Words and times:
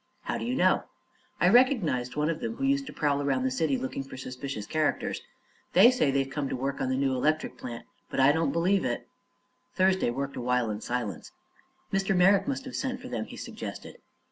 "How 0.21 0.39
do 0.39 0.45
you 0.45 0.55
know?" 0.55 0.85
"I 1.39 1.47
recognized 1.47 2.15
one 2.15 2.31
of 2.31 2.39
them, 2.39 2.55
who 2.55 2.63
used 2.63 2.87
to 2.87 2.91
prowl 2.91 3.21
around 3.21 3.43
the 3.43 3.51
city 3.51 3.77
looking 3.77 4.01
for 4.03 4.17
suspicious 4.17 4.65
characters. 4.65 5.21
They 5.73 5.91
say 5.91 6.09
they've 6.09 6.27
come 6.27 6.49
to 6.49 6.55
work 6.55 6.81
on 6.81 6.89
the 6.89 6.95
new 6.95 7.13
electric 7.13 7.55
plant, 7.55 7.85
but 8.09 8.19
I 8.19 8.31
don't 8.31 8.51
believe 8.51 8.83
it." 8.83 9.07
Thursday 9.75 10.09
worked 10.09 10.37
a 10.37 10.41
while 10.41 10.71
in 10.71 10.81
silence. 10.81 11.31
"Mr. 11.93 12.15
Merrick 12.17 12.47
must 12.47 12.65
have 12.65 12.75
sent 12.75 12.99
for 12.99 13.09
them," 13.09 13.25
he 13.25 13.37
suggested. 13.37 13.97